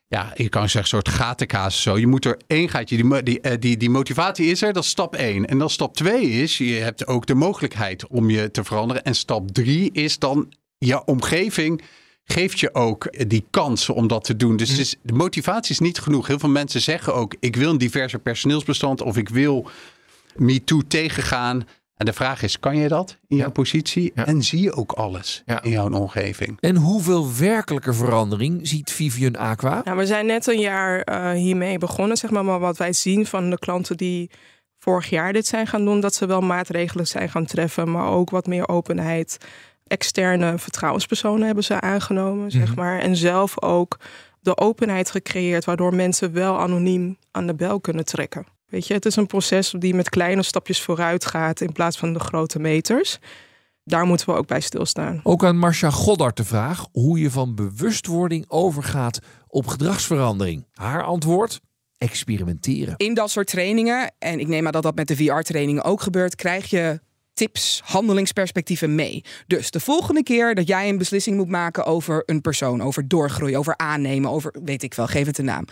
[0.08, 1.98] ja, je kan zeggen, een soort gatenkaas zo.
[1.98, 2.96] Je moet er één gaatje.
[2.96, 5.46] Die, die, eh, die, die motivatie is er, dat is stap één.
[5.46, 9.04] En dan stap twee is, je hebt ook de mogelijkheid om je te veranderen.
[9.04, 11.82] En stap drie is dan, je omgeving
[12.24, 14.56] geeft je ook die kans om dat te doen.
[14.56, 16.26] Dus het is, de motivatie is niet genoeg.
[16.26, 19.70] Heel veel mensen zeggen ook, ik wil een diverser personeelsbestand of ik wil
[20.36, 21.66] MeToo tegengaan.
[21.96, 24.12] En de vraag is, kan je dat in jouw positie?
[24.14, 24.26] Ja.
[24.26, 25.62] En zie je ook alles Ja.
[25.62, 26.56] in jouw omgeving?
[26.60, 29.80] En hoeveel werkelijke verandering ziet Vivian Aqua?
[29.84, 32.44] Nou, we zijn net een jaar eh, hiermee begonnen, zeg maar.
[32.44, 34.30] Maar wat wij zien van de klanten die
[34.78, 38.30] vorig jaar dit zijn gaan doen, dat ze wel maatregelen zijn gaan treffen, maar ook
[38.30, 39.38] wat meer openheid.
[39.86, 42.98] Externe vertrouwenspersonen hebben ze aangenomen, zeg maar.
[42.98, 43.98] En zelf ook
[44.40, 48.46] de openheid gecreëerd, waardoor mensen wel anoniem aan de bel kunnen trekken.
[48.66, 52.12] Weet je, het is een proces die met kleine stapjes vooruit gaat in plaats van
[52.12, 53.18] de grote meters.
[53.84, 55.20] Daar moeten we ook bij stilstaan.
[55.22, 60.66] Ook aan Marcia Goddard de vraag hoe je van bewustwording overgaat op gedragsverandering.
[60.72, 61.60] Haar antwoord?
[61.98, 62.94] Experimenteren.
[62.96, 66.34] in dat soort trainingen, en ik neem aan dat dat met de VR-trainingen ook gebeurt,
[66.34, 67.00] krijg je
[67.34, 69.24] tips, handelingsperspectieven mee.
[69.46, 73.58] Dus de volgende keer dat jij een beslissing moet maken over een persoon, over doorgroeien,
[73.58, 75.64] over aannemen, over weet ik wel, geef het een naam.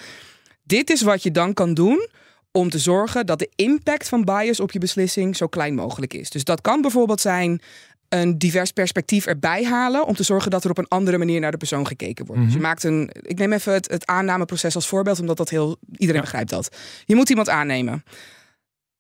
[0.63, 2.09] Dit is wat je dan kan doen
[2.57, 6.31] om te zorgen dat de impact van bias op je beslissing zo klein mogelijk is.
[6.31, 7.61] Dus dat kan bijvoorbeeld zijn
[8.09, 11.51] een divers perspectief erbij halen om te zorgen dat er op een andere manier naar
[11.51, 12.43] de persoon gekeken wordt.
[12.43, 15.77] Dus je maakt een, ik neem even het, het aannameproces als voorbeeld, omdat dat heel
[15.97, 16.77] iedereen begrijpt dat.
[17.05, 18.05] Je moet iemand aannemen.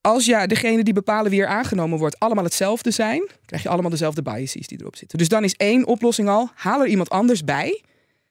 [0.01, 3.91] Als ja, degene die bepalen wie er aangenomen wordt, allemaal hetzelfde zijn, krijg je allemaal
[3.91, 5.19] dezelfde biases die erop zitten.
[5.19, 7.83] Dus dan is één oplossing al: haal er iemand anders bij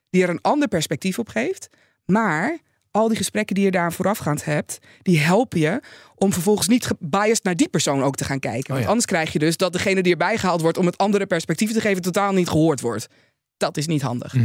[0.10, 1.70] die er een ander perspectief op geeft.
[2.06, 2.58] Maar
[2.94, 5.82] al die gesprekken die je daar voorafgaand hebt, die helpen je
[6.16, 8.70] om vervolgens niet gebiased naar die persoon ook te gaan kijken.
[8.70, 8.88] Want ja.
[8.88, 11.82] anders krijg je dus dat degene die erbij gehaald wordt om het andere perspectief te
[11.82, 13.08] geven, totaal niet gehoord wordt.
[13.58, 14.36] Dat is niet handig.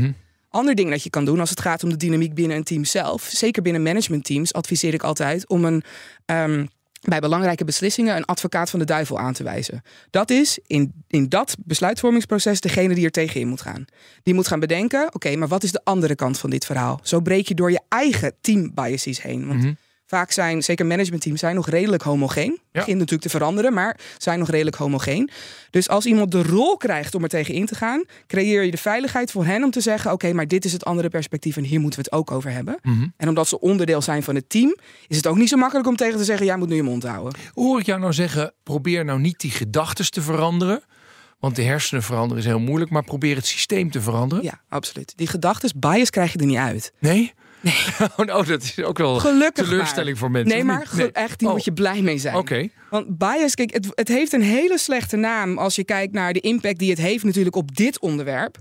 [0.49, 2.85] Ander ding dat je kan doen als het gaat om de dynamiek binnen een team
[2.85, 5.83] zelf, zeker binnen managementteams, adviseer ik altijd om een
[6.25, 6.67] ehm,
[7.01, 9.83] bij belangrijke beslissingen een advocaat van de duivel aan te wijzen.
[10.11, 13.85] Dat is in, in dat besluitvormingsproces degene die er tegenin moet gaan.
[14.23, 17.01] Die moet gaan bedenken, oké, maar wat is de andere kant van dit verhaal?
[17.03, 19.47] Zo breek je door je eigen team biases heen.
[19.47, 19.65] Want
[20.09, 22.59] vaak zijn, zeker managementteams, zijn nog redelijk homogeen.
[22.73, 25.31] Begint natuurlijk te veranderen, maar zijn nog redelijk homogeen.
[25.71, 28.77] Dus als iemand de rol krijgt om er tegen in te gaan, creëer je de
[28.77, 31.81] veiligheid voor hen om te zeggen: Oké, maar dit is het andere perspectief en hier
[31.81, 32.79] moeten we het ook over hebben.
[33.17, 35.97] En omdat ze onderdeel zijn van het team, is het ook niet zo makkelijk om
[35.97, 37.41] tegen te zeggen: Jij moet nu je mond houden.
[37.55, 40.83] Hoor ik jou nou zeggen, probeer nou niet die gedachten te veranderen.
[41.39, 44.45] Want de hersenen veranderen is heel moeilijk, maar probeer het systeem te veranderen.
[44.45, 45.13] Ja, absoluut.
[45.17, 46.93] Die gedachtes, bias krijg je er niet uit.
[46.99, 47.33] Nee?
[47.69, 48.09] Nee.
[48.17, 50.19] oh, nou, dat is ook wel Gelukkig teleurstelling maar.
[50.19, 50.55] voor mensen.
[50.55, 52.37] Nee, maar echt, die Oh, moet je blij mee zijn.
[52.37, 52.69] Oké.
[52.91, 56.41] Want bias, kijk, het, het heeft een hele slechte naam als je kijkt naar de
[56.41, 58.57] impact die het heeft natuurlijk op dit onderwerp.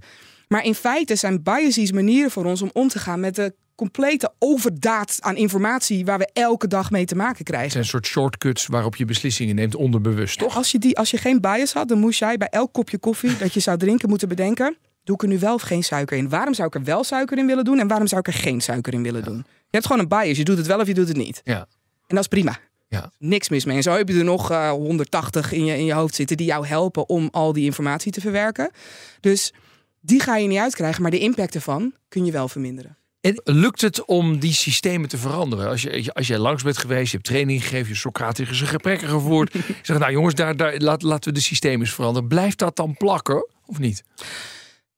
[0.48, 4.34] Maar in feite zijn biases manieren voor ons om om te gaan met de complete
[4.40, 7.72] overdaad aan informatie waar we elke dag mee te maken Het krijgen.
[7.72, 10.56] zijn een soort shortcuts waarop je beslissingen neemt onderbewust, toch?
[10.56, 13.38] Als je, die, als je geen bias had, dan moest jij bij elk kopje koffie
[13.38, 16.30] dat je zou drinken moeten bedenken: doe ik er nu wel of geen suiker in?
[16.30, 18.62] Waarom zou ik er wel suiker in willen doen en waarom zou ik er geen
[18.62, 19.38] suiker in willen doen?
[19.38, 20.38] Je hebt gewoon een bias.
[20.38, 21.42] Je doet het wel of je doet het niet.
[21.44, 21.60] Ja.
[22.08, 22.58] En dat is prima.
[22.88, 23.12] Ja.
[23.18, 23.76] Niks mis mee.
[23.76, 26.46] En zo heb je er nog eh, 180 in je, in je hoofd zitten die
[26.46, 28.72] jou helpen om al die informatie te verwerken.
[29.20, 29.54] Dus
[30.02, 32.98] die ga je niet uitkrijgen, maar de impact ervan kun je wel verminderen.
[33.22, 35.68] En lukt het om die systemen te veranderen?
[35.68, 39.54] Als je, als jij langs bent geweest, je hebt training gegeven, je Socratische gesprekken gevoerd.
[39.54, 42.28] je zegt, nou jongens, daar, daar, laat, laten we de systemen eens veranderen.
[42.28, 44.04] Blijft dat dan plakken of niet?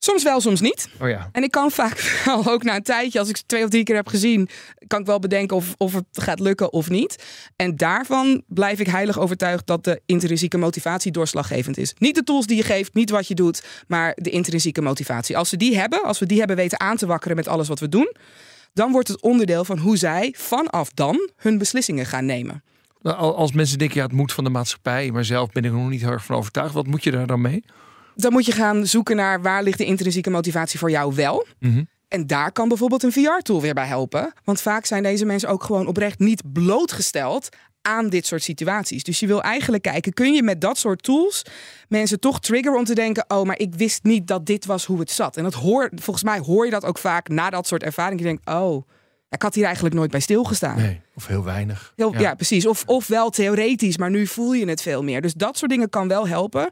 [0.01, 0.89] Soms wel, soms niet.
[1.01, 1.29] Oh ja.
[1.31, 3.83] En ik kan vaak wel ook na een tijdje, als ik ze twee of drie
[3.83, 4.49] keer heb gezien,
[4.87, 7.23] kan ik wel bedenken of, of het gaat lukken of niet.
[7.55, 11.93] En daarvan blijf ik heilig overtuigd dat de intrinsieke motivatie doorslaggevend is.
[11.97, 15.37] Niet de tools die je geeft, niet wat je doet, maar de intrinsieke motivatie.
[15.37, 17.79] Als ze die hebben, als we die hebben weten aan te wakkeren met alles wat
[17.79, 18.15] we doen,
[18.73, 22.63] dan wordt het onderdeel van hoe zij vanaf dan hun beslissingen gaan nemen.
[23.01, 25.71] Nou, al- Als mensen denken, ja, het moet van de maatschappij, maar zelf ben ik
[25.71, 26.73] er nog niet heel erg van overtuigd.
[26.73, 27.63] Wat moet je daar dan mee?
[28.21, 31.45] Dan moet je gaan zoeken naar waar ligt de intrinsieke motivatie voor jou wel.
[31.59, 31.83] Mhm.
[32.07, 34.33] En daar kan bijvoorbeeld een VR-tool weer bij helpen.
[34.43, 37.49] Want vaak zijn deze mensen ook gewoon oprecht niet blootgesteld
[37.81, 39.03] aan dit soort situaties.
[39.03, 41.45] Dus je wil eigenlijk kijken, kun je met dat soort tools
[41.87, 44.99] mensen toch triggeren om te denken, oh, maar ik wist niet dat dit was hoe
[44.99, 45.37] het zat.
[45.37, 48.17] En dat hoor, volgens mij hoor je dat ook vaak na dat soort ervaringen.
[48.17, 48.87] Je denkt, oh,
[49.29, 50.77] ik had hier eigenlijk nooit bij stilgestaan.
[50.77, 51.93] Nee, of heel weinig.
[51.95, 52.35] Heel, ja.
[52.35, 52.65] precies.
[52.65, 55.21] Of, of wel theoretisch, maar nu voel je het veel meer.
[55.21, 56.69] Dus dat soort dingen kan wel helpen.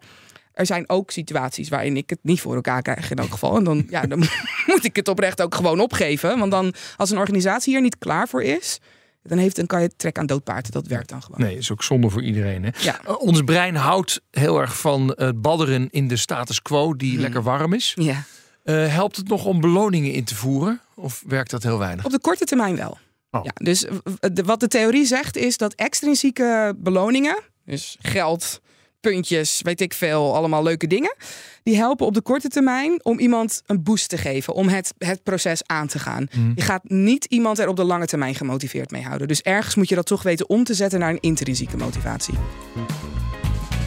[0.58, 3.58] Er zijn ook situaties waarin ik het niet voor elkaar krijg in elk geval.
[3.58, 4.20] En dan, ja, dan
[4.67, 6.39] moet ik het oprecht ook gewoon opgeven.
[6.39, 8.80] Want dan, als een organisatie hier niet klaar voor is,
[9.24, 10.72] dan, heeft, dan kan je trek aan doodpaarden.
[10.72, 11.41] Dat werkt dan gewoon.
[11.41, 12.63] Nee, is ook zonde voor iedereen.
[12.63, 12.70] Hè?
[12.80, 13.00] Ja.
[13.08, 17.43] Uh, ons brein houdt heel erg van het badderen in de status quo die lekker
[17.43, 17.93] warm is.
[17.96, 18.24] Ja.
[18.63, 20.82] Uh, helpt het nog om beloningen in te voeren?
[20.96, 22.06] Of werkt dat heel weinig?
[22.06, 22.98] Op de korte termijn wel.
[23.32, 23.43] Oh.
[23.43, 23.86] Ja, dus
[24.34, 28.62] de, wat de theorie zegt is dat extrinsieke beloningen, dus geld,
[28.99, 31.15] puntjes, weet ik veel, allemaal leuke dingen,
[31.63, 35.23] die helpen op de korte termijn om iemand een boost te geven, om het, het
[35.23, 36.27] proces aan te gaan.
[36.31, 36.51] Mhm.
[36.55, 39.27] Je gaat niet iemand er op de lange termijn gemotiveerd mee houden.
[39.27, 42.33] Dus ergens moet je dat toch weten om te zetten naar een intrinsieke motivatie.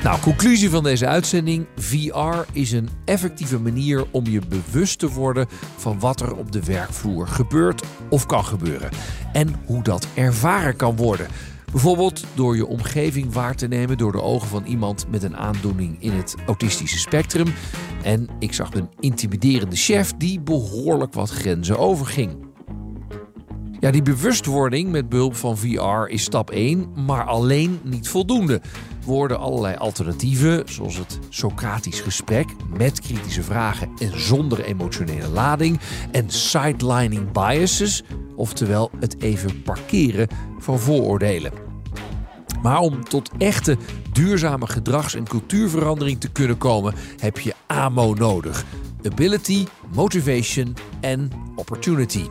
[0.03, 1.66] Nou, conclusie van deze uitzending.
[1.77, 6.64] VR is een effectieve manier om je bewust te worden van wat er op de
[6.64, 8.90] werkvloer gebeurt of kan gebeuren.
[9.33, 11.27] En hoe dat ervaren kan worden.
[11.71, 16.03] Bijvoorbeeld door je omgeving waar te nemen door de ogen van iemand met een aandoening
[16.03, 17.47] in het autistische spectrum.
[18.03, 22.49] En ik zag een intimiderende chef die behoorlijk wat grenzen overging.
[23.81, 28.61] Ja, die bewustwording met behulp van VR is stap 1, maar alleen niet voldoende.
[29.05, 35.81] Worden allerlei alternatieven, zoals het Socratisch gesprek met kritische vragen en zonder emotionele lading,
[36.13, 38.03] en sidelining biases,
[38.37, 41.53] oftewel het even parkeren van vooroordelen.
[42.63, 43.77] Maar om tot echte
[44.13, 48.65] duurzame gedrags- en cultuurverandering te kunnen komen, heb je AMO nodig:
[49.03, 52.25] ability, motivation en opportunity.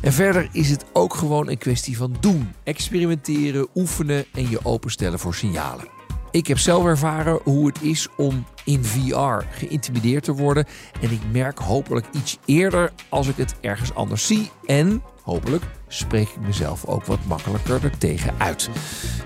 [0.00, 5.18] En verder is het ook gewoon een kwestie van doen, experimenteren, oefenen en je openstellen
[5.18, 5.97] voor signalen.
[6.38, 10.66] Ik heb zelf ervaren hoe het is om in VR geïntimideerd te worden.
[11.00, 14.50] En ik merk hopelijk iets eerder als ik het ergens anders zie.
[14.66, 18.70] En hopelijk spreek ik mezelf ook wat makkelijker er tegen uit.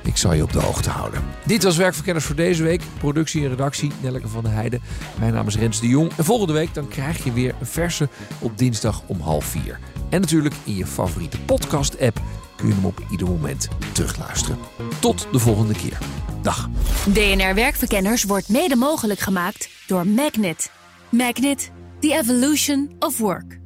[0.02, 1.22] Ik zal je op de hoogte houden.
[1.46, 2.82] Dit was Werkverkenners voor deze week.
[2.98, 4.82] Productie en redactie Nelleke van der Heijden.
[5.18, 6.10] Mijn naam is Rens de Jong.
[6.16, 9.78] En volgende week dan krijg je weer een verse op dinsdag om half vier.
[10.10, 12.20] En natuurlijk in je favoriete podcast-app
[12.56, 14.58] kun je hem op ieder moment terugluisteren.
[15.00, 15.98] Tot de volgende keer.
[16.42, 16.68] Dag.
[17.12, 20.70] DNR Werkverkenners wordt mede mogelijk gemaakt door Magnet.
[21.08, 23.60] Magnet, the evolution of work.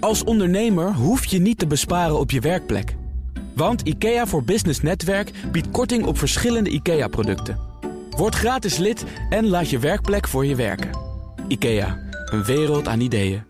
[0.00, 2.96] Als ondernemer hoef je niet te besparen op je werkplek.
[3.54, 7.58] Want IKEA voor Business Netwerk biedt korting op verschillende IKEA-producten.
[8.10, 10.90] Word gratis lid en laat je werkplek voor je werken.
[11.48, 13.49] IKEA, een wereld aan ideeën.